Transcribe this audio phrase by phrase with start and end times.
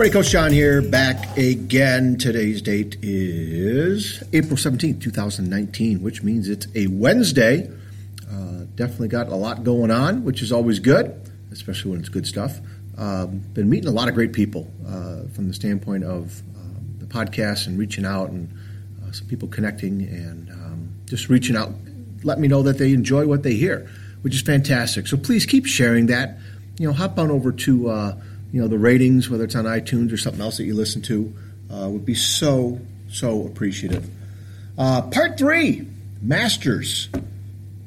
[0.00, 2.16] everybody, Coach John here, back again.
[2.16, 7.70] Today's date is April 17th, 2019, which means it's a Wednesday.
[8.32, 12.26] Uh, definitely got a lot going on, which is always good, especially when it's good
[12.26, 12.60] stuff.
[12.96, 17.04] Um, been meeting a lot of great people uh, from the standpoint of um, the
[17.04, 18.50] podcast and reaching out and
[19.02, 21.74] uh, some people connecting and um, just reaching out,
[22.22, 23.86] let me know that they enjoy what they hear,
[24.22, 25.06] which is fantastic.
[25.06, 26.38] So please keep sharing that.
[26.78, 28.16] You know, hop on over to uh,
[28.52, 31.32] you know the ratings, whether it's on iTunes or something else that you listen to,
[31.72, 34.08] uh, would be so so appreciative.
[34.78, 35.86] Uh, part three,
[36.22, 37.08] masters,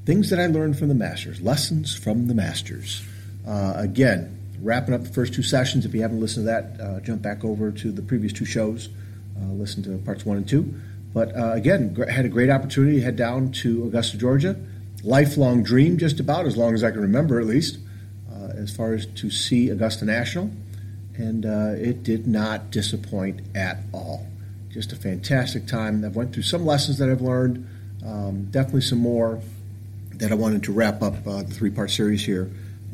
[0.05, 3.04] things that I learned from the masters, lessons from the masters.
[3.48, 5.85] Uh, again, wrapping up the first two sessions.
[5.85, 8.90] If you haven't listened to that, uh, jump back over to the previous two shows,
[9.38, 10.73] uh, listen to parts one and two.
[11.13, 14.55] But uh, again, had a great opportunity to head down to Augusta, Georgia.
[15.04, 17.77] Lifelong dream, just about as long as I can remember, at least
[18.55, 20.51] as far as to see Augusta National,
[21.15, 24.27] and uh, it did not disappoint at all.
[24.70, 26.04] Just a fantastic time.
[26.04, 27.68] I've went through some lessons that I've learned,
[28.05, 29.40] um, definitely some more
[30.15, 32.49] that I wanted to wrap up uh, the three-part series here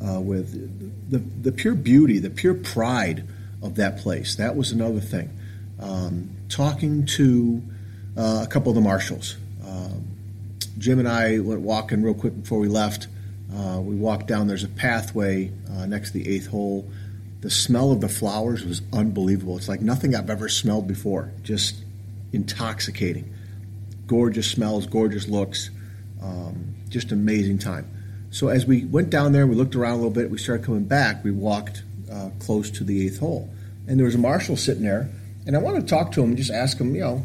[0.05, 3.25] uh, with the, the pure beauty, the pure pride
[3.61, 4.35] of that place.
[4.35, 5.29] That was another thing.
[5.79, 7.61] Um, talking to
[8.17, 9.38] uh, a couple of the marshals.
[9.66, 10.07] Um,
[10.77, 13.07] Jim and I went walking real quick before we left
[13.55, 16.89] uh, we walked down, there's a pathway uh, next to the eighth hole.
[17.42, 19.58] The smell of the flowers was unbelievable.
[19.58, 21.83] It's like nothing I've ever smelled before, just
[22.31, 23.33] intoxicating.
[24.06, 25.69] Gorgeous smells, gorgeous looks,
[26.22, 27.89] um, just amazing time.
[28.31, 30.84] So as we went down there, we looked around a little bit, we started coming
[30.84, 33.50] back, we walked uh, close to the eighth hole.
[33.88, 35.09] And there was a marshal sitting there,
[35.47, 37.23] and I wanted to talk to him and just ask him, you know,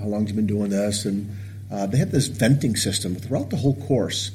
[0.00, 1.04] how long he been doing this?
[1.04, 1.36] And
[1.70, 4.32] uh, they had this venting system throughout the whole course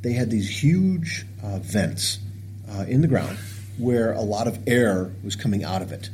[0.00, 2.18] they had these huge uh, vents
[2.70, 3.38] uh, in the ground
[3.78, 6.10] where a lot of air was coming out of it.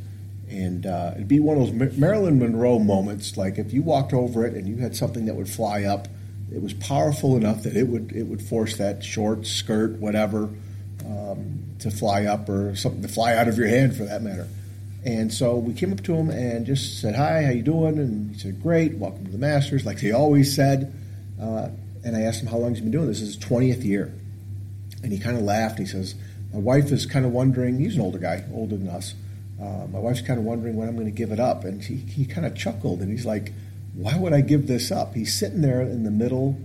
[0.49, 4.45] And uh, it'd be one of those Marilyn Monroe moments, like if you walked over
[4.45, 6.07] it and you had something that would fly up,
[6.53, 10.49] it was powerful enough that it would it would force that short skirt, whatever,
[11.05, 14.47] um, to fly up or something to fly out of your hand for that matter.
[15.03, 18.35] And so we came up to him and just said, "Hi, how you doing?" And
[18.35, 20.93] he said, "Great, welcome to the Masters," like he always said.
[21.41, 21.69] Uh,
[22.05, 23.19] and I asked him how long he's been doing this.
[23.19, 24.13] This is his 20th year.
[25.03, 25.79] And he kind of laughed.
[25.79, 26.15] He says,
[26.53, 29.15] My wife is kind of wondering, he's an older guy, older than us.
[29.59, 31.63] Uh, my wife's kind of wondering when I'm going to give it up.
[31.63, 33.53] And he, he kind of chuckled and he's like,
[33.95, 35.15] Why would I give this up?
[35.15, 36.59] He's sitting there in the middle,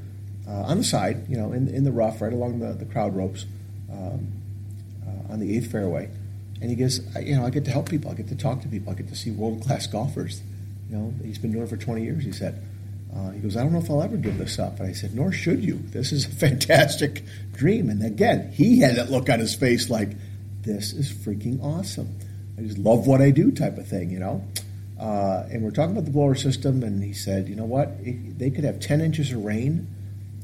[0.46, 3.16] uh, on the side, you know, in, in the rough, right along the, the crowd
[3.16, 3.46] ropes
[3.90, 4.28] um,
[5.06, 6.10] uh, on the eighth fairway.
[6.60, 8.10] And he goes, You know, I get to help people.
[8.10, 8.92] I get to talk to people.
[8.92, 10.42] I get to see world class golfers.
[10.90, 12.62] You know, he's been doing it for 20 years, he said.
[13.15, 14.78] Uh, he goes, I don't know if I'll ever give this up.
[14.78, 15.81] And I said, Nor should you.
[15.87, 17.91] This is a fantastic dream.
[17.91, 20.10] And again, he had that look on his face like,
[20.62, 22.16] This is freaking awesome.
[22.56, 24.44] I just love what I do, type of thing, you know?
[24.98, 27.88] Uh, and we're talking about the blower system, and he said, You know what?
[28.03, 29.88] It, they could have 10 inches of rain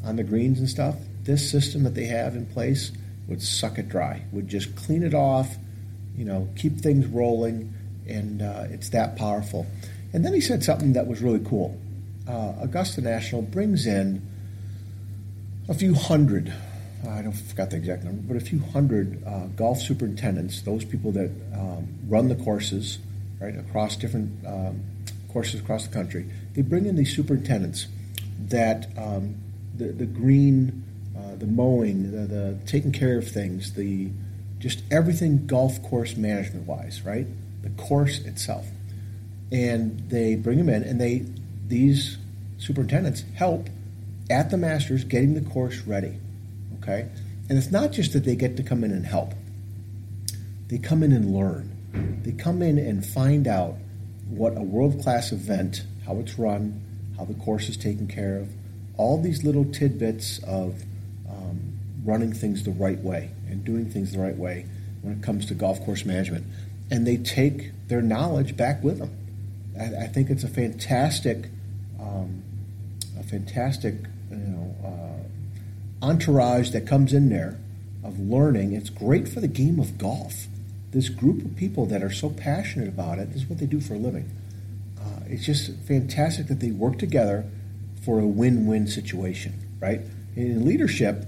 [0.05, 0.97] on the greens and stuff.
[1.23, 2.91] This system that they have in place
[3.29, 5.57] would suck it dry, would just clean it off,
[6.17, 7.75] you know, keep things rolling,
[8.09, 9.67] and uh, it's that powerful.
[10.13, 11.79] And then he said something that was really cool
[12.29, 14.23] uh, Augusta National brings in
[15.69, 16.53] a few hundred,
[17.09, 21.13] I don't forgot the exact number, but a few hundred uh, golf superintendents, those people
[21.13, 22.99] that um, run the courses,
[23.41, 24.83] right, across different um,
[25.33, 26.27] courses across the country.
[26.55, 27.87] They bring in these superintendents
[28.49, 29.37] that um,
[29.77, 30.85] the, the green,
[31.17, 34.11] uh, the mowing, the, the taking care of things, the
[34.59, 37.27] just everything golf course management wise, right?
[37.63, 38.67] The course itself.
[39.53, 41.27] And they bring them in and they
[41.69, 42.19] these
[42.59, 43.69] superintendents help
[44.31, 46.19] at the Masters getting the course ready.
[46.81, 47.09] Okay?
[47.49, 49.33] And it's not just that they get to come in and help,
[50.69, 51.73] they come in and learn.
[52.25, 53.77] They come in and find out
[54.29, 56.83] what a world class event, how it's run,
[57.17, 58.51] how the course is taken care of,
[58.97, 60.83] all these little tidbits of
[61.29, 64.67] um, running things the right way and doing things the right way
[65.03, 66.45] when it comes to golf course management.
[66.91, 69.11] And they take their knowledge back with them.
[69.79, 71.49] I, I think it's a fantastic
[72.01, 72.43] um,
[73.19, 73.95] a fantastic
[74.31, 77.59] you know uh, entourage that comes in there
[78.05, 78.73] of learning.
[78.73, 80.47] It's great for the game of golf.
[80.93, 83.81] This group of people that are so passionate about it, this is what they do
[83.81, 84.31] for a living.
[84.99, 87.45] Uh, it's just fantastic that they work together
[88.03, 90.01] for a win-win situation, right?
[90.37, 91.27] In leadership,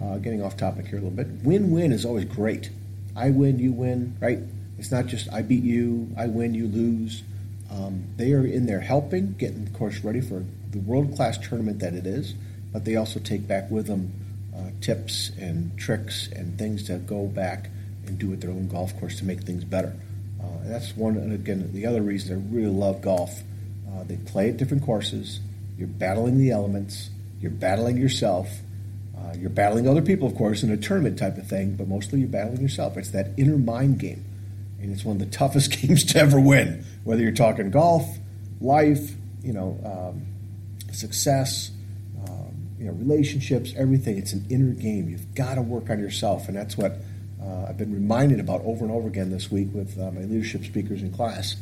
[0.00, 2.70] uh, getting off topic here a little bit, win-win is always great.
[3.14, 4.40] I win, you win, right?
[4.78, 7.22] It's not just I beat you, I win, you lose.
[7.70, 11.80] Um, they are in there helping, getting the course ready for the world class tournament
[11.80, 12.34] that it is,
[12.72, 14.12] but they also take back with them
[14.56, 17.70] uh, tips and tricks and things to go back
[18.06, 19.94] and do at their own golf course to make things better.
[20.40, 23.42] Uh, that's one, and again, the other reason I really love golf.
[23.88, 25.40] Uh, they play at different courses.
[25.76, 27.10] You're battling the elements.
[27.40, 28.48] You're battling yourself.
[29.16, 32.20] Uh, you're battling other people, of course, in a tournament type of thing, but mostly
[32.20, 32.96] you're battling yourself.
[32.96, 34.24] It's that inner mind game.
[34.80, 38.06] And it's one of the toughest games to ever win, whether you're talking golf,
[38.60, 39.12] life,
[39.42, 40.26] you know, um,
[40.92, 41.70] success,
[42.28, 44.18] um, you know, relationships, everything.
[44.18, 45.08] It's an inner game.
[45.08, 46.98] You've got to work on yourself, and that's what
[47.42, 50.64] uh, I've been reminded about over and over again this week with uh, my leadership
[50.64, 51.56] speakers in class.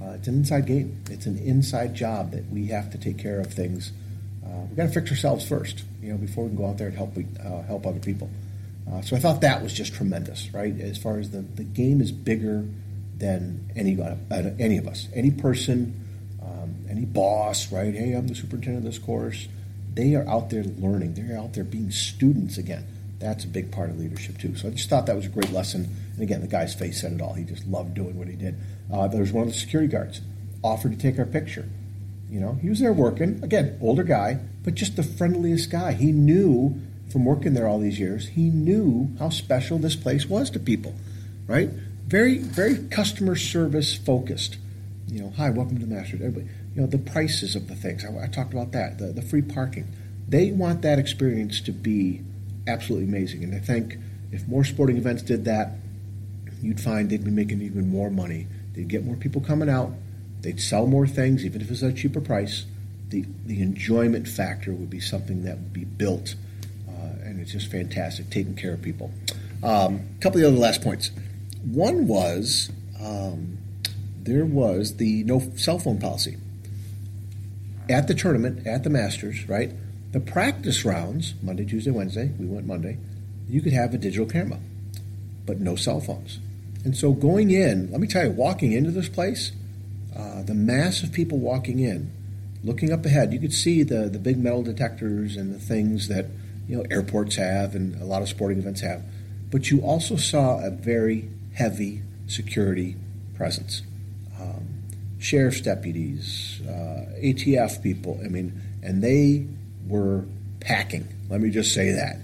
[0.00, 1.02] Uh, it's an inside game.
[1.10, 3.92] It's an inside job that we have to take care of things.
[4.44, 6.88] Uh, we've got to fix ourselves first, you know, before we can go out there
[6.88, 8.30] and help uh, help other people.
[8.90, 10.78] Uh, so I thought that was just tremendous, right?
[10.80, 12.64] As far as the, the game is bigger
[13.16, 13.98] than any
[14.60, 16.06] any of us, any person
[16.96, 17.94] any boss, right?
[17.94, 19.48] Hey, I'm the superintendent of this course.
[19.94, 21.14] They are out there learning.
[21.14, 22.86] They're out there being students again.
[23.18, 24.56] That's a big part of leadership too.
[24.56, 25.88] So I just thought that was a great lesson.
[26.14, 27.34] And again, the guy's face said it all.
[27.34, 28.56] He just loved doing what he did.
[28.92, 30.20] Uh, there was one of the security guards
[30.62, 31.68] offered to take our picture.
[32.30, 33.42] You know, he was there working.
[33.42, 35.92] Again, older guy, but just the friendliest guy.
[35.92, 36.80] He knew
[37.10, 38.28] from working there all these years.
[38.28, 40.94] He knew how special this place was to people,
[41.46, 41.68] right?
[42.06, 44.58] Very, very customer service focused.
[45.08, 46.20] You know, hi, welcome to the Masters.
[46.20, 48.04] Everybody, you know, the prices of the things.
[48.04, 49.86] I, I talked about that, the, the free parking.
[50.28, 52.22] They want that experience to be
[52.66, 53.44] absolutely amazing.
[53.44, 53.96] And I think
[54.32, 55.72] if more sporting events did that,
[56.60, 58.46] you'd find they'd be making even more money.
[58.74, 59.92] They'd get more people coming out.
[60.40, 62.66] They'd sell more things, even if it's at a cheaper price.
[63.08, 66.34] The, the enjoyment factor would be something that would be built.
[67.46, 69.12] It's just fantastic, taking care of people.
[69.62, 71.12] A um, couple of the other last points.
[71.62, 73.58] One was um,
[74.20, 76.38] there was the no cell phone policy
[77.88, 79.70] at the tournament, at the Masters, right?
[80.10, 82.98] The practice rounds, Monday, Tuesday, Wednesday, we went Monday,
[83.48, 84.58] you could have a digital camera,
[85.46, 86.40] but no cell phones.
[86.84, 89.52] And so going in, let me tell you, walking into this place,
[90.16, 92.10] uh, the mass of people walking in,
[92.64, 96.26] looking up ahead, you could see the, the big metal detectors and the things that
[96.68, 99.02] you know airports have and a lot of sporting events have.
[99.50, 102.96] But you also saw a very heavy security
[103.36, 103.82] presence
[105.18, 108.20] sheriff's deputies, uh, ATF people.
[108.24, 109.46] I mean, and they
[109.86, 110.24] were
[110.60, 111.08] packing.
[111.28, 112.16] Let me just say that.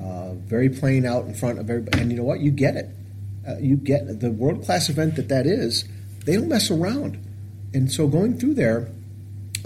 [0.00, 2.00] Uh, very plain out in front of everybody.
[2.00, 2.40] And you know what?
[2.40, 2.88] You get it.
[3.48, 5.84] Uh, you get the world class event that that is.
[6.24, 7.18] They don't mess around.
[7.72, 8.90] And so going through there,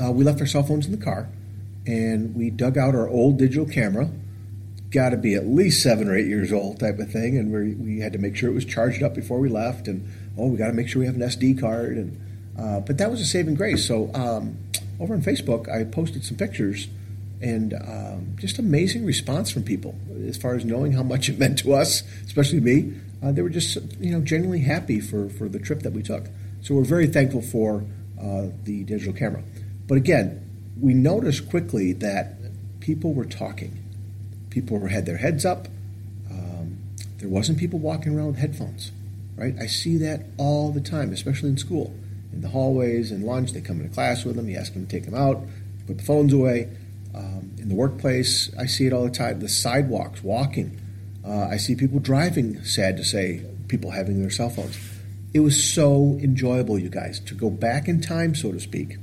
[0.03, 1.29] uh, we left our cell phones in the car,
[1.87, 4.09] and we dug out our old digital camera.
[4.95, 7.37] Got to be at least seven or eight years old, type of thing.
[7.37, 9.89] And we we had to make sure it was charged up before we left.
[9.89, 10.09] And
[10.39, 11.97] oh, we got to make sure we have an SD card.
[11.97, 12.21] And
[12.57, 13.85] uh, but that was a saving grace.
[13.85, 14.57] So um,
[15.01, 16.87] over on Facebook, I posted some pictures
[17.43, 19.99] and um, just amazing response from people
[20.29, 22.95] as far as knowing how much it meant to us, especially me.
[23.21, 26.27] Uh, they were just you know genuinely happy for for the trip that we took.
[26.63, 27.85] So we're very thankful for
[28.21, 29.43] uh, the digital camera.
[29.89, 30.49] But again,
[30.81, 32.37] we noticed quickly that
[32.81, 33.84] people were talking.
[34.55, 35.67] People had their heads up.
[36.31, 36.79] Um,
[37.19, 38.93] there wasn't people walking around with headphones,
[39.35, 39.53] right?
[39.61, 41.93] I see that all the time, especially in school
[42.33, 43.53] in the hallways and lunch.
[43.53, 44.49] They come into class with them.
[44.49, 45.43] You ask them to take them out,
[45.89, 46.69] put the phones away.
[47.17, 49.41] Um, in the workplace, I see it all the time.
[49.41, 50.81] The sidewalks, walking.
[51.27, 54.79] Uh, I see people driving, sad to say, people having their cell phones.
[55.33, 58.99] It was so enjoyable, you guys, to go back in time, so to speak,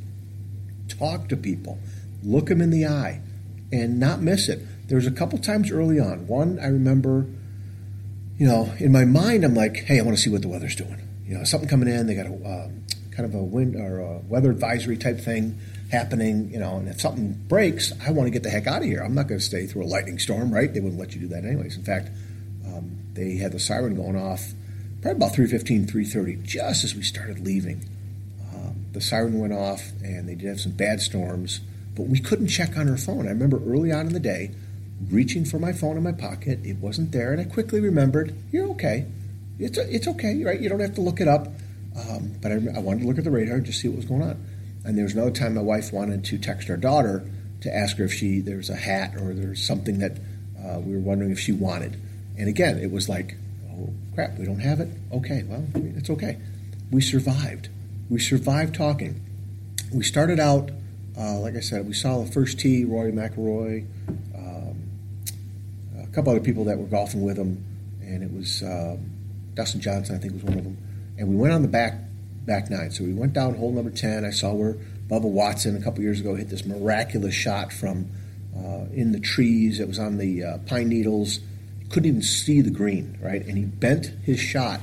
[0.87, 1.77] talk to people,
[2.23, 3.19] look them in the eye,
[3.71, 4.61] and not miss it.
[4.91, 6.27] There was a couple times early on.
[6.27, 7.25] One, I remember,
[8.37, 10.75] you know, in my mind, I'm like, hey, I want to see what the weather's
[10.75, 11.07] doing.
[11.25, 12.69] You know, something coming in, they got a, uh,
[13.11, 15.57] kind of a wind or a weather advisory type thing
[15.93, 18.83] happening, you know, and if something breaks, I want to get the heck out of
[18.83, 19.01] here.
[19.01, 20.73] I'm not going to stay through a lightning storm, right?
[20.73, 21.77] They wouldn't let you do that anyways.
[21.77, 22.09] In fact,
[22.67, 24.51] um, they had the siren going off
[25.01, 27.85] probably about 3.15, 3.30, just as we started leaving.
[28.53, 31.61] Um, the siren went off, and they did have some bad storms,
[31.95, 33.25] but we couldn't check on our phone.
[33.25, 34.51] I remember early on in the day,
[35.09, 36.59] reaching for my phone in my pocket.
[36.63, 39.07] It wasn't there, and I quickly remembered, you're okay.
[39.59, 40.59] It's, it's okay, right?
[40.59, 41.47] You don't have to look it up.
[41.95, 44.21] Um, but I, I, wanted to look at the radar just see what was going
[44.21, 44.41] on.
[44.85, 47.25] And there was another time my wife wanted to text our daughter
[47.61, 50.17] to ask her if she there's a hat or there's something that
[50.57, 51.99] uh, we were wondering if she wanted.
[52.37, 53.35] And again, it was like,
[53.71, 54.87] oh crap, we don't have it.
[55.11, 56.37] Okay, well, it's okay.
[56.91, 57.69] We survived.
[58.09, 59.21] We survived talking.
[59.93, 60.71] We started out,
[61.17, 64.30] uh, like I said, we saw the first tee, Rory McIlroy, um,
[66.13, 67.63] couple other people that were golfing with him,
[68.01, 69.09] and it was um,
[69.53, 70.77] Dustin Johnson, I think, was one of them
[71.21, 71.93] and we went on the back
[72.45, 72.89] back nine.
[72.89, 74.25] So we went down hole number ten.
[74.25, 74.73] I saw where
[75.07, 78.09] Bubba Watson a couple years ago hit this miraculous shot from
[78.57, 79.79] uh, in the trees.
[79.79, 81.39] It was on the uh, pine needles.
[81.89, 83.45] Couldn't even see the green, right?
[83.45, 84.79] And he bent his shot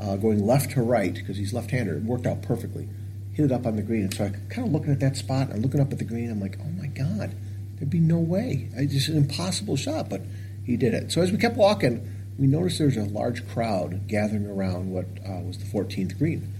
[0.00, 1.96] uh, going left to right because he's left-hander.
[1.96, 2.88] It worked out perfectly.
[3.34, 4.04] Hit it up on the green.
[4.04, 6.30] And so I kind of looking at that spot and looking up at the green.
[6.30, 7.32] I'm like, oh my god,
[7.76, 8.68] there'd be no way.
[8.74, 10.22] It's just an impossible shot, but
[10.66, 11.12] he did it.
[11.12, 15.06] So as we kept walking, we noticed there was a large crowd gathering around what
[15.26, 16.52] uh, was the 14th green.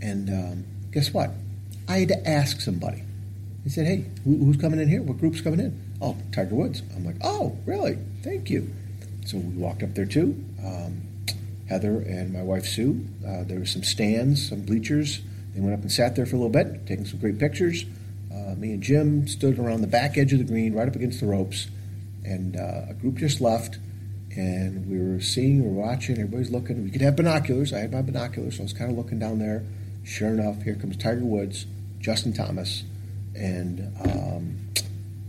[0.00, 1.30] And um, guess what?
[1.88, 3.02] I had to ask somebody.
[3.64, 5.02] He said, hey, who, who's coming in here?
[5.02, 5.78] What group's coming in?
[6.00, 6.82] Oh, Tiger Woods.
[6.94, 7.98] I'm like, oh, really?
[8.22, 8.72] Thank you.
[9.26, 10.42] So we walked up there too.
[10.64, 11.02] Um,
[11.68, 13.04] Heather and my wife Sue.
[13.26, 15.20] Uh, there were some stands, some bleachers.
[15.54, 17.84] They went up and sat there for a little bit, taking some great pictures.
[18.32, 21.20] Uh, me and Jim stood around the back edge of the green, right up against
[21.20, 21.68] the ropes,
[22.24, 23.78] and uh, a group just left.
[24.36, 26.84] And we were seeing, we were watching, everybody's looking.
[26.84, 27.72] We could have binoculars.
[27.72, 29.64] I had my binoculars, so I was kind of looking down there.
[30.04, 31.66] Sure enough, here comes Tiger Woods,
[31.98, 32.84] Justin Thomas,
[33.34, 34.58] and um,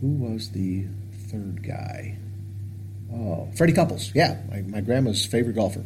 [0.01, 0.85] who was the
[1.29, 2.17] third guy?
[3.11, 4.11] Oh, Freddie Couples.
[4.13, 5.83] Yeah, my, my grandma's favorite golfer.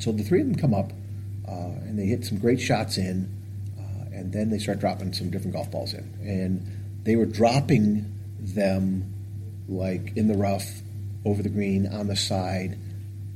[0.00, 0.92] So the three of them come up,
[1.46, 1.52] uh,
[1.84, 3.28] and they hit some great shots in,
[3.78, 6.10] uh, and then they start dropping some different golf balls in.
[6.22, 6.66] And
[7.04, 9.12] they were dropping them
[9.70, 10.82] like in the rough,
[11.24, 12.78] over the green, on the side,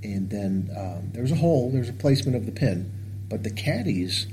[0.03, 2.93] and then um, there was a hole, there was a placement of the pin,
[3.29, 4.26] but the caddies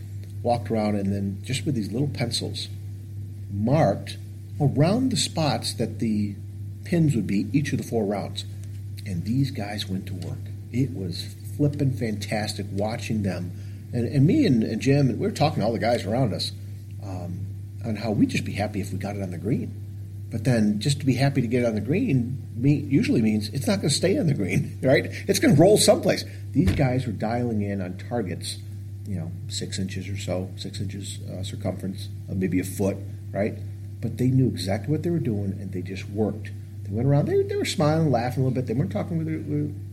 [0.43, 2.67] walked around and then just with these little pencils
[3.53, 4.17] marked
[4.59, 6.35] around the spots that the
[6.83, 8.45] pins would be each of the four rounds.
[9.05, 10.39] And these guys went to work.
[10.71, 13.51] It was flipping fantastic watching them.
[13.93, 16.33] And, and me and, and Jim, and we were talking to all the guys around
[16.33, 16.51] us
[17.03, 17.45] um,
[17.85, 19.80] on how we'd just be happy if we got it on the green.
[20.31, 23.77] But then just to be happy to get on the green usually means it's not
[23.77, 25.07] going to stay on the green, right?
[25.27, 26.23] It's going to roll someplace.
[26.51, 28.57] These guys were dialing in on targets,
[29.07, 32.97] you know, six inches or so, six inches uh, circumference, uh, maybe a foot,
[33.31, 33.57] right?
[33.99, 36.51] But they knew exactly what they were doing and they just worked
[36.91, 37.27] they went around.
[37.27, 38.67] They, they were smiling, laughing a little bit.
[38.67, 39.27] They weren't talking with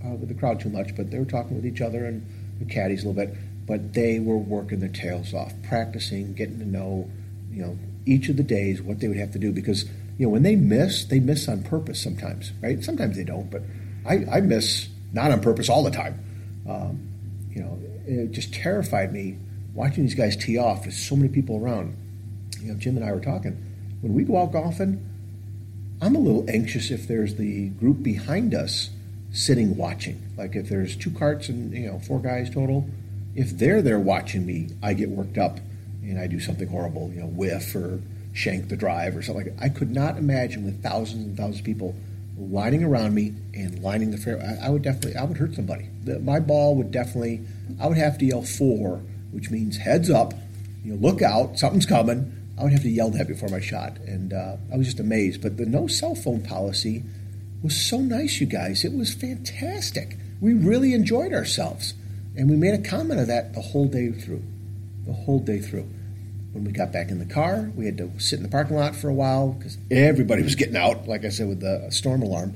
[0.04, 2.26] uh, with the crowd too much, but they were talking with each other and
[2.58, 3.36] the caddies a little bit.
[3.66, 7.08] But they were working their tails off, practicing, getting to know,
[7.52, 9.84] you know, each of the days what they would have to do because
[10.18, 12.82] you know when they miss, they miss on purpose sometimes, right?
[12.82, 13.62] Sometimes they don't, but
[14.06, 16.22] I, I miss not on purpose all the time.
[16.68, 17.08] Um,
[17.50, 19.38] you know, it just terrified me
[19.74, 21.96] watching these guys tee off with so many people around.
[22.60, 23.64] You know, Jim and I were talking.
[24.00, 25.04] When we go out golfing,
[26.02, 28.90] I'm a little anxious if there's the group behind us
[29.32, 30.20] sitting watching.
[30.36, 32.88] Like if there's two carts and you know four guys total,
[33.34, 35.60] if they're there watching me, I get worked up
[36.02, 38.00] and I do something horrible, you know, whiff or
[38.38, 39.64] shank the drive or something like that.
[39.64, 41.94] I could not imagine with thousands and thousands of people
[42.38, 44.40] lining around me and lining the fair.
[44.40, 45.88] I, I would definitely, I would hurt somebody.
[46.04, 47.40] The, my ball would definitely,
[47.80, 49.02] I would have to yell fore,
[49.32, 50.34] which means heads up,
[50.84, 53.98] you know, look out, something's coming I would have to yell that before my shot,
[53.98, 55.42] and uh, I was just amazed.
[55.42, 57.04] But the no cell phone policy
[57.62, 58.84] was so nice, you guys.
[58.84, 60.16] It was fantastic.
[60.40, 61.94] We really enjoyed ourselves,
[62.36, 64.42] and we made a comment of that the whole day through.
[65.06, 65.88] The whole day through.
[66.52, 68.96] When we got back in the car, we had to sit in the parking lot
[68.96, 71.06] for a while because everybody was getting out.
[71.06, 72.54] Like I said, with the storm alarm,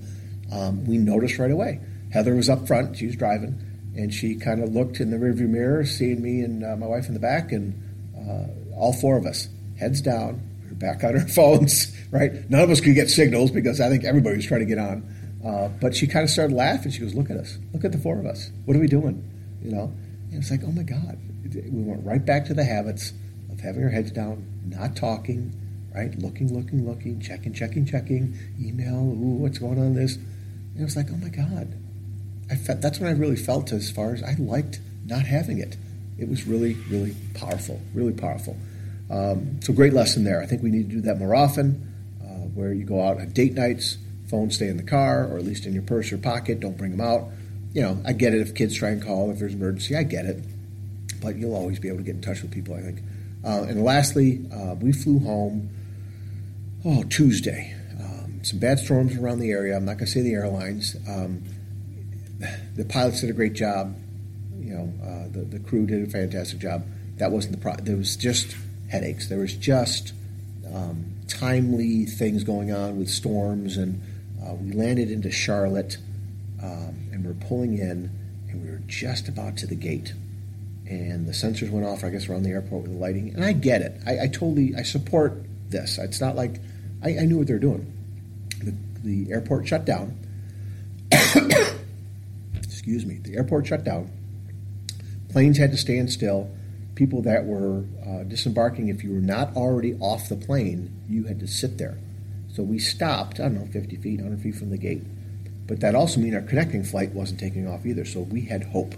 [0.50, 1.80] um, we noticed right away.
[2.11, 3.61] Heather was up front; she was driving,
[3.94, 7.06] and she kind of looked in the rearview mirror, seeing me and uh, my wife
[7.08, 7.80] in the back, and
[8.16, 12.49] uh, all four of us heads down, we are back on our phones, right?
[12.49, 15.02] None of us could get signals because I think everybody was trying to get on.
[15.44, 16.92] Uh, but she kind of started laughing.
[16.92, 17.58] She goes, "Look at us!
[17.72, 18.50] Look at the four of us!
[18.64, 19.28] What are we doing?"
[19.62, 19.92] You know,
[20.30, 21.18] and it's like, "Oh my God!"
[21.52, 23.12] We went right back to the habits
[23.62, 25.52] having our heads down, not talking,
[25.95, 26.16] right?
[26.19, 28.95] Looking, looking, looking, checking, checking, checking, email.
[28.95, 29.95] Ooh, what's going on?
[29.95, 31.75] This, and it was like, "Oh my God!"
[32.50, 35.76] I felt that's when I really felt as far as I liked not having it.
[36.19, 38.57] It was really, really powerful, really powerful.
[39.11, 40.40] Um, so great lesson there.
[40.42, 41.92] I think we need to do that more often,
[42.23, 45.45] uh, where you go out on date nights, phones stay in the car or at
[45.45, 46.61] least in your purse or pocket.
[46.61, 47.28] Don't bring them out.
[47.73, 49.97] You know, I get it if kids try and call if there's an emergency.
[49.97, 50.45] I get it,
[51.21, 52.75] but you'll always be able to get in touch with people.
[52.75, 52.99] I think.
[53.44, 55.70] Uh, and lastly, uh, we flew home.
[56.84, 57.75] Oh, Tuesday.
[57.99, 59.76] Um, some bad storms around the area.
[59.76, 60.96] I'm not going to say the airlines.
[61.08, 61.44] Um,
[62.76, 63.96] the pilots did a great job.
[64.58, 66.84] You know, uh, the the crew did a fantastic job.
[67.18, 67.84] That wasn't the problem.
[67.84, 68.56] There was just
[68.88, 69.28] headaches.
[69.28, 70.12] There was just
[70.72, 74.02] um, timely things going on with storms, and
[74.42, 75.99] uh, we landed into Charlotte,
[76.62, 78.11] um, and we're pulling in,
[78.49, 80.14] and we were just about to the gate,
[81.00, 82.04] and the sensors went off.
[82.04, 84.00] I guess around the airport with the lighting, and I get it.
[84.06, 85.99] I, I totally I support this.
[85.99, 86.61] It's not like
[87.02, 87.92] I, I knew what they were doing.
[88.62, 90.18] The, the airport shut down.
[92.62, 93.18] Excuse me.
[93.22, 94.11] The airport shut down.
[95.30, 96.50] Planes had to stand still
[96.94, 101.40] people that were uh, disembarking, if you were not already off the plane, you had
[101.40, 101.99] to sit there.
[102.52, 105.02] So we stopped, I don't know, 50 feet, 100 feet from the gate.
[105.66, 108.04] But that also meant our connecting flight wasn't taking off either.
[108.04, 108.94] So we had hope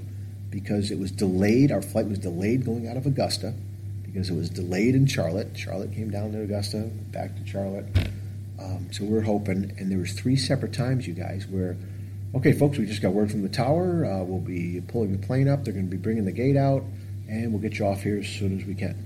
[0.54, 1.72] because it was delayed.
[1.72, 3.54] Our flight was delayed going out of Augusta
[4.04, 5.58] because it was delayed in Charlotte.
[5.58, 7.86] Charlotte came down to Augusta, back to Charlotte.
[8.60, 11.76] Um, so we are hoping, and there was three separate times, you guys, where,
[12.36, 14.04] okay, folks, we just got word from the tower.
[14.04, 15.64] Uh, we'll be pulling the plane up.
[15.64, 16.84] They're going to be bringing the gate out,
[17.28, 18.96] and we'll get you off here as soon as we can.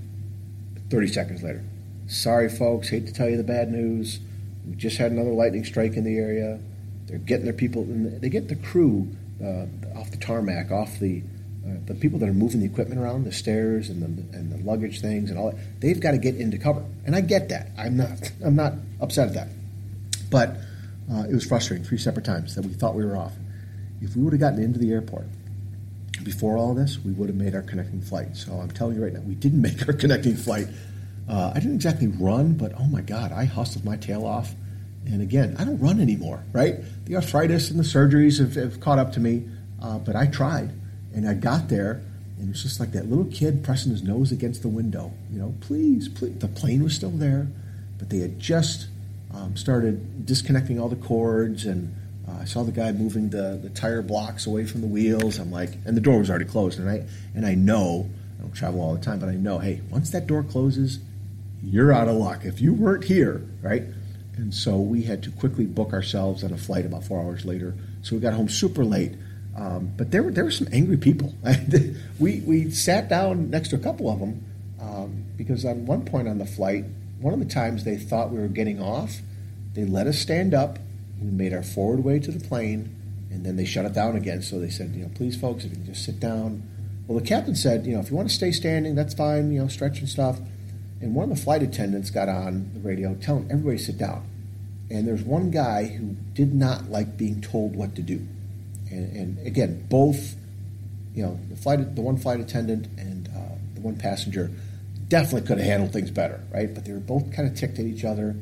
[0.91, 1.63] 30 seconds later.
[2.05, 2.89] Sorry, folks.
[2.89, 4.19] Hate to tell you the bad news.
[4.67, 6.59] We just had another lightning strike in the area.
[7.07, 7.85] They're getting their people.
[7.87, 9.07] They get the crew
[9.43, 9.65] uh,
[9.97, 11.23] off the tarmac, off the
[11.65, 14.57] uh, the people that are moving the equipment around, the stairs and the and the
[14.63, 15.81] luggage things and all that.
[15.81, 17.69] They've got to get into cover, and I get that.
[17.77, 18.09] I'm not
[18.43, 19.47] I'm not upset at that,
[20.29, 20.57] but
[21.11, 23.33] uh, it was frustrating three separate times that we thought we were off.
[24.01, 25.25] If we would have gotten into the airport
[26.23, 28.35] before all this, we would have made our connecting flight.
[28.35, 30.67] So I'm telling you right now, we didn't make our connecting flight.
[31.27, 34.53] Uh, I didn't exactly run, but oh my God, I hustled my tail off.
[35.05, 36.75] And again, I don't run anymore, right?
[37.05, 39.47] The arthritis and the surgeries have, have caught up to me,
[39.81, 40.71] uh, but I tried.
[41.13, 42.01] And I got there,
[42.37, 45.11] and it was just like that little kid pressing his nose against the window.
[45.31, 46.37] You know, please, please.
[46.39, 47.47] The plane was still there,
[47.97, 48.87] but they had just
[49.33, 51.95] um, started disconnecting all the cords, and
[52.27, 55.39] uh, I saw the guy moving the, the tire blocks away from the wheels.
[55.39, 58.53] I'm like, and the door was already closed, and I and I know I don't
[58.53, 60.99] travel all the time, but I know, hey, once that door closes,
[61.63, 62.45] you're out of luck.
[62.45, 63.83] If you weren't here, right?
[64.37, 67.75] And so we had to quickly book ourselves on a flight about four hours later.
[68.01, 69.13] So we got home super late.
[69.59, 71.33] Um, but there were there were some angry people.
[72.19, 74.45] we we sat down next to a couple of them
[74.79, 76.85] um, because on one point on the flight,
[77.19, 79.17] one of the times they thought we were getting off,
[79.73, 80.79] they let us stand up.
[81.21, 82.95] We made our forward way to the plane,
[83.31, 84.41] and then they shut it down again.
[84.41, 86.63] So they said, you know, please, folks, if you can just sit down.
[87.07, 89.51] Well, the captain said, you know, if you want to stay standing, that's fine.
[89.51, 90.39] You know, stretch and stuff.
[91.01, 94.25] And one of the flight attendants got on the radio telling everybody sit down.
[94.89, 98.25] And there's one guy who did not like being told what to do.
[98.89, 100.35] And, and again, both,
[101.13, 104.51] you know, the flight, the one flight attendant and uh, the one passenger
[105.07, 106.73] definitely could have handled things better, right?
[106.73, 108.35] But they were both kind of ticked at each other.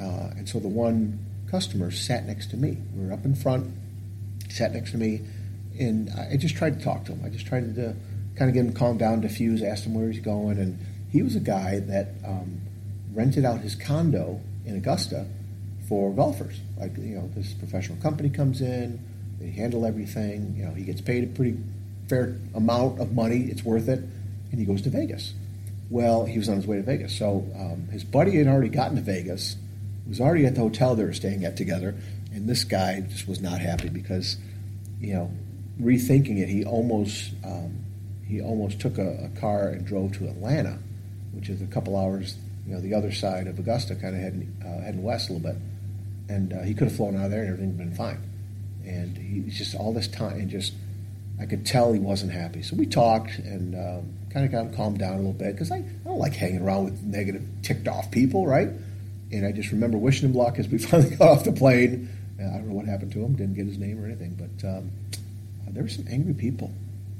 [0.00, 2.76] Uh, and so the one customer sat next to me.
[2.94, 3.72] We were up in front,
[4.48, 5.22] sat next to me,
[5.78, 7.22] and I just tried to talk to him.
[7.24, 7.94] I just tried to
[8.36, 10.78] kind of get him calmed down, diffuse, asked him where he's going, and
[11.10, 12.60] he was a guy that um,
[13.12, 15.26] rented out his condo in Augusta
[15.88, 16.60] for golfers.
[16.76, 19.00] Like you know, this professional company comes in,
[19.40, 20.54] they handle everything.
[20.56, 21.58] You know, he gets paid a pretty
[22.08, 23.48] fair amount of money.
[23.50, 25.34] It's worth it, and he goes to Vegas.
[25.90, 28.96] Well, he was on his way to Vegas, so um, his buddy had already gotten
[28.96, 29.56] to Vegas.
[30.06, 31.94] Was already at the hotel they were staying at together,
[32.32, 34.36] and this guy just was not happy because,
[35.00, 35.30] you know,
[35.80, 37.84] rethinking it, he almost um,
[38.26, 40.78] he almost took a, a car and drove to Atlanta
[41.38, 44.56] which is a couple hours, you know, the other side of Augusta, kind of heading
[44.64, 45.60] uh, heading west a little bit.
[46.28, 48.20] And uh, he could have flown out of there and everything would have been fine.
[48.88, 50.72] And he's just all this time, and just
[51.40, 52.62] I could tell he wasn't happy.
[52.62, 55.70] So we talked and um, kind of got him calmed down a little bit because
[55.70, 58.68] I, I don't like hanging around with negative, ticked off people, right?
[59.30, 62.08] And I just remember wishing him luck as we finally got off the plane.
[62.40, 64.68] Uh, I don't know what happened to him, didn't get his name or anything, but
[64.68, 64.90] um,
[65.66, 66.72] uh, there were some angry people,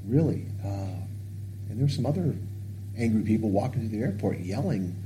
[0.06, 0.46] really.
[0.64, 0.98] Uh,
[1.68, 2.34] and there were some other
[2.96, 4.96] angry people walking through the airport yelling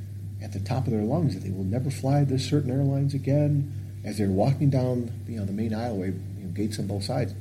[0.43, 3.73] at the top of their lungs that they will never fly this certain airlines again.
[4.05, 6.19] As they're walking down, you know, the main aisleway,
[6.55, 7.35] gates on both sides,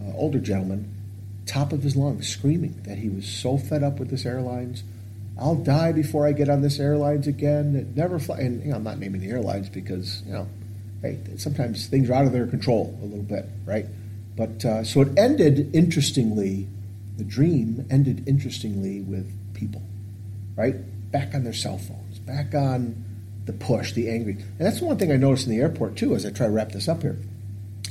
[0.00, 0.94] uh, older gentleman,
[1.46, 4.82] top of his lungs, screaming that he was so fed up with this airlines.
[5.38, 7.74] I'll die before I get on this airlines again.
[7.74, 8.40] It never fly.
[8.40, 10.48] And you know, I'm not naming the airlines because you know,
[11.00, 13.86] hey, sometimes things are out of their control a little bit, right?
[14.36, 16.68] But uh, so it ended interestingly.
[17.16, 19.82] The dream ended interestingly with people
[20.56, 20.74] right?
[21.10, 23.04] Back on their cell phones, back on
[23.44, 24.34] the push, the angry.
[24.34, 26.52] And that's the one thing I noticed in the airport too as I try to
[26.52, 27.18] wrap this up here.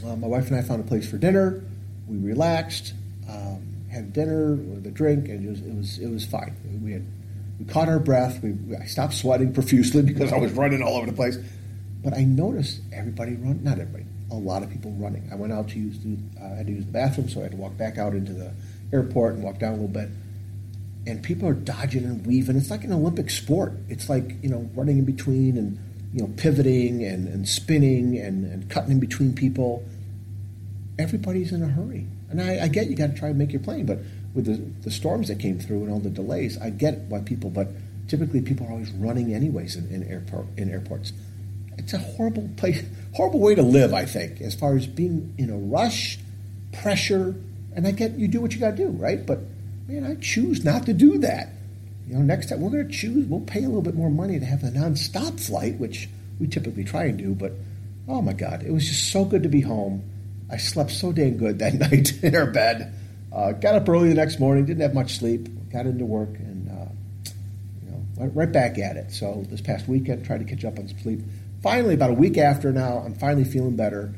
[0.03, 1.63] Uh, my wife and I found a place for dinner.
[2.07, 2.93] We relaxed,
[3.29, 6.55] um, had dinner with a drink, and it was it was, it was fine.
[6.83, 7.05] We had
[7.59, 8.41] we caught our breath.
[8.41, 11.37] We, I stopped sweating profusely because I was running all over the place.
[12.03, 15.29] But I noticed everybody run, not everybody, a lot of people running.
[15.31, 17.43] I went out to use the, uh, I had to use the bathroom, so I
[17.43, 18.51] had to walk back out into the
[18.91, 20.09] airport and walk down a little bit
[21.07, 22.55] and people are dodging and weaving.
[22.55, 23.73] It's like an Olympic sport.
[23.89, 25.79] It's like you know running in between and
[26.13, 29.83] you know pivoting and, and spinning and, and cutting in between people.
[30.99, 33.61] Everybody's in a hurry, and I, I get you got to try and make your
[33.61, 33.99] plane, but
[34.33, 37.49] with the, the storms that came through and all the delays, I get why people.
[37.49, 37.69] But
[38.07, 41.13] typically, people are always running anyways in, in airport in airports.
[41.77, 42.83] It's a horrible place,
[43.15, 43.93] horrible way to live.
[43.93, 46.19] I think as far as being in a rush,
[46.73, 47.35] pressure,
[47.75, 49.25] and I get you do what you got to do, right?
[49.25, 49.39] But
[49.87, 51.49] man, I choose not to do that.
[52.07, 54.39] You know, next time we're going to choose, we'll pay a little bit more money
[54.39, 56.09] to have a nonstop flight, which
[56.39, 57.33] we typically try and do.
[57.33, 57.53] But
[58.07, 60.03] oh my God, it was just so good to be home.
[60.49, 62.93] I slept so dang good that night in our bed.
[63.31, 66.69] Uh, got up early the next morning, didn't have much sleep, got into work, and
[66.69, 67.31] uh,
[67.85, 69.11] you know, went right back at it.
[69.11, 71.21] So this past weekend, tried to catch up on some sleep.
[71.63, 74.13] Finally, about a week after now, I'm finally feeling better.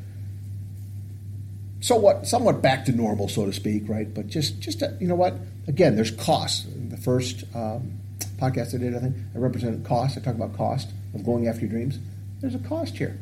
[1.81, 2.25] So what?
[2.25, 4.11] somewhat back to normal, so to speak, right?
[4.11, 5.35] But just, just uh, you know what?
[5.67, 6.65] Again, there's costs.
[7.03, 7.99] First um,
[8.37, 10.17] podcast I did, I think I represented cost.
[10.17, 11.99] I talk about cost of going after your dreams.
[12.39, 13.19] There's a cost here.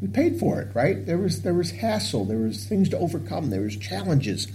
[0.00, 1.04] We paid for it, right?
[1.04, 2.24] There was there was hassle.
[2.24, 3.50] There was things to overcome.
[3.50, 4.46] There was challenges,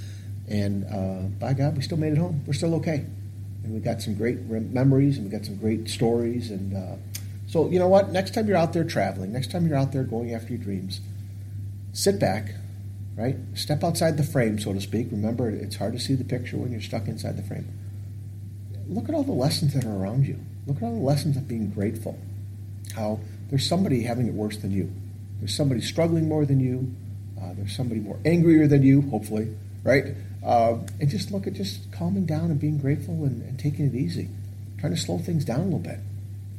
[0.47, 2.43] and uh, by God, we still made it home.
[2.47, 3.05] We're still okay,
[3.63, 6.75] and we got some great memories, and we got some great stories, and.
[6.75, 6.95] Uh,
[7.53, 8.11] so, you know what?
[8.11, 11.01] Next time you're out there traveling, next time you're out there going after your dreams,
[11.91, 12.55] sit back,
[13.15, 13.35] right?
[13.53, 15.09] Step outside the frame, so to speak.
[15.11, 17.67] Remember, it's hard to see the picture when you're stuck inside the frame.
[18.87, 20.39] Look at all the lessons that are around you.
[20.67, 22.17] Look at all the lessons of being grateful.
[22.95, 23.19] How
[23.49, 24.91] there's somebody having it worse than you.
[25.39, 26.93] There's somebody struggling more than you.
[27.41, 30.15] Uh, there's somebody more angrier than you, hopefully, right?
[30.45, 33.95] Uh, and just look at just calming down and being grateful and, and taking it
[33.95, 34.29] easy.
[34.79, 35.99] Trying to slow things down a little bit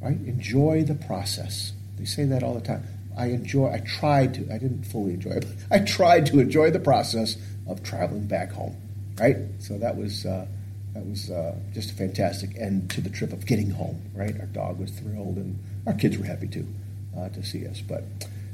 [0.05, 0.19] right?
[0.27, 1.73] Enjoy the process.
[1.97, 2.85] They say that all the time.
[3.17, 3.73] I enjoy.
[3.73, 4.43] I tried to.
[4.53, 5.47] I didn't fully enjoy it.
[5.71, 8.77] I tried to enjoy the process of traveling back home,
[9.19, 9.37] right?
[9.59, 10.47] So that was uh,
[10.95, 14.39] that was uh, just a fantastic end to the trip of getting home, right?
[14.39, 16.67] Our dog was thrilled, and our kids were happy too
[17.17, 17.81] uh, to see us.
[17.81, 18.05] But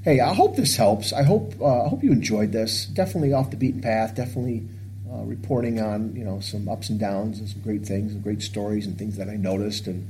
[0.03, 1.13] hey, I hope this helps.
[1.13, 2.87] I hope uh, I hope you enjoyed this.
[2.87, 4.15] Definitely off the beaten path.
[4.15, 4.67] Definitely.
[5.13, 8.41] Uh, reporting on you know some ups and downs and some great things and great
[8.41, 10.09] stories and things that I noticed and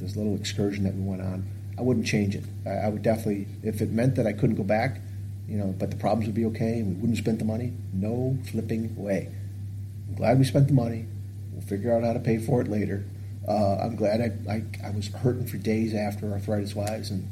[0.00, 1.46] this little excursion that we went on,
[1.78, 2.44] I wouldn't change it.
[2.66, 5.00] I, I, would definitely, if it meant that I couldn't go back,
[5.48, 8.36] you know, but the problems would be okay and we wouldn't spend the money, no
[8.50, 9.28] flipping way.
[10.08, 11.06] I'm glad we spent the money.
[11.70, 13.04] Figure out how to pay for it later.
[13.46, 17.28] Uh, I'm glad I, I, I, was hurting for days after arthritis wise and,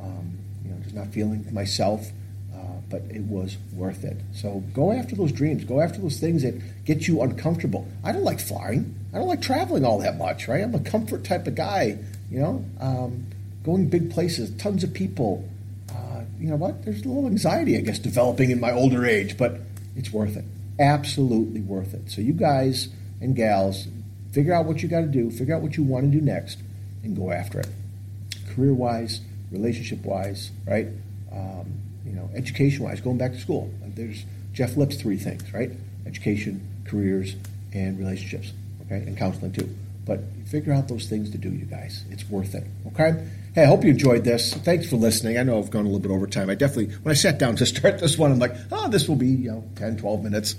[0.00, 2.10] um, you know, just not feeling myself.
[2.54, 4.16] Uh, but it was worth it.
[4.32, 5.64] So go after those dreams.
[5.64, 6.54] Go after those things that
[6.86, 7.86] get you uncomfortable.
[8.02, 8.94] I don't like flying.
[9.12, 10.62] I don't like traveling all that much, right?
[10.62, 11.98] I'm a comfort type of guy.
[12.30, 13.26] You know, um,
[13.62, 15.46] going big places, tons of people.
[15.90, 16.82] Uh, you know what?
[16.86, 19.60] There's a little anxiety, I guess, developing in my older age, but
[19.96, 20.46] it's worth it.
[20.80, 22.10] Absolutely worth it.
[22.10, 22.88] So you guys
[23.22, 23.86] and gals,
[24.32, 26.58] figure out what you got to do, figure out what you want to do next,
[27.02, 27.68] and go after it.
[28.54, 30.88] Career wise, relationship wise, right?
[31.30, 31.72] Um,
[32.04, 33.72] you know, education wise, going back to school.
[33.94, 35.70] There's Jeff Lipps three things, right?
[36.06, 37.36] Education, careers,
[37.72, 38.52] and relationships.
[38.86, 39.74] Okay, and counseling too.
[40.04, 42.04] But figure out those things to do, you guys.
[42.10, 42.64] It's worth it.
[42.88, 43.24] Okay?
[43.54, 44.52] Hey, I hope you enjoyed this.
[44.52, 45.38] Thanks for listening.
[45.38, 46.50] I know I've gone a little bit over time.
[46.50, 49.16] I definitely, when I sat down to start this one, I'm like, oh, this will
[49.16, 50.56] be, you know, 10, 12 minutes.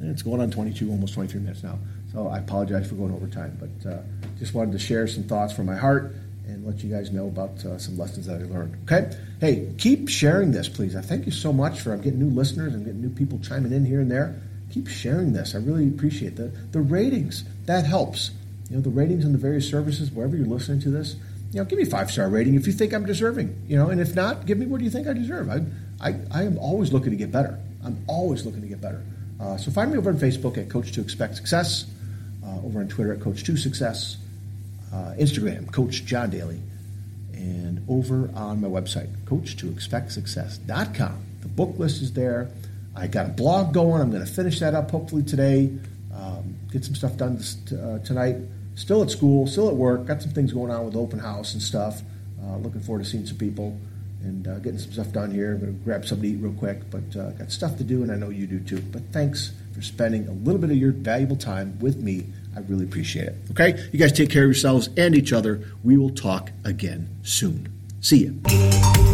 [0.00, 1.78] And it's going on 22, almost 23 minutes now.
[2.14, 3.58] So I apologize for going over time.
[3.60, 4.02] But uh,
[4.38, 6.14] just wanted to share some thoughts from my heart
[6.46, 8.76] and let you guys know about uh, some lessons that I learned.
[8.84, 9.16] Okay?
[9.40, 10.94] Hey, keep sharing this, please.
[10.94, 12.74] I thank you so much for I'm getting new listeners.
[12.74, 14.40] I'm getting new people chiming in here and there.
[14.70, 15.54] Keep sharing this.
[15.54, 16.72] I really appreciate that.
[16.72, 18.30] The ratings, that helps.
[18.70, 21.16] You know, the ratings on the various services, wherever you're listening to this,
[21.52, 23.64] you know, give me a five star rating if you think I'm deserving.
[23.66, 25.48] You know, and if not, give me what do you think I deserve.
[25.48, 25.62] I,
[26.00, 27.58] I, I am always looking to get better.
[27.84, 29.02] I'm always looking to get better.
[29.40, 31.86] Uh, so find me over on Facebook at Coach to Expect Success,
[32.64, 34.16] over on Twitter at Coach2Success,
[34.92, 36.60] uh, Instagram Coach John Daly,
[37.32, 41.24] and over on my website Coach to Expect Success.com.
[41.42, 42.48] The book list is there.
[42.96, 44.00] I got a blog going.
[44.00, 45.76] I'm going to finish that up hopefully today.
[46.14, 48.36] Um, get some stuff done this, uh, tonight
[48.74, 50.06] still at school, still at work.
[50.06, 52.02] Got some things going on with open house and stuff.
[52.42, 53.78] Uh, looking forward to seeing some people
[54.22, 55.52] and uh, getting some stuff done here.
[55.52, 58.02] I'm going to grab something to eat real quick, but uh, got stuff to do,
[58.02, 58.80] and I know you do too.
[58.80, 62.26] But thanks for spending a little bit of your valuable time with me.
[62.56, 63.34] I really appreciate it.
[63.50, 63.88] Okay?
[63.92, 65.60] You guys take care of yourselves and each other.
[65.82, 67.68] We will talk again soon.
[68.00, 69.13] See you.